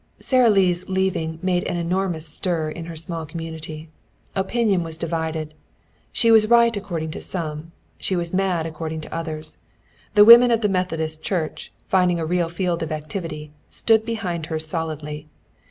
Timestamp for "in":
2.71-2.85